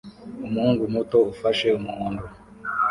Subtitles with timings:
[0.45, 2.23] Umuhungu muto ufashe umuhondo